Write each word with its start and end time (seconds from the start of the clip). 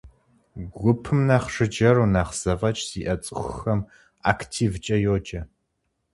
Гупым 0.79 1.19
нэхъ 1.27 1.49
жыджэру, 1.53 2.11
нэхъ 2.13 2.33
зэфӏэкӏ 2.39 2.83
зиӏэ 2.87 3.15
цӏыхухэм 3.23 3.79
активкӏэ 4.31 4.97
йоджэ. 5.03 5.41